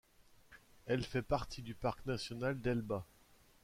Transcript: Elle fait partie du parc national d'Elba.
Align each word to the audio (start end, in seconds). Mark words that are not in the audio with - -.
Elle 0.87 1.03
fait 1.05 1.21
partie 1.21 1.61
du 1.61 1.75
parc 1.75 2.07
national 2.07 2.59
d'Elba. 2.59 3.05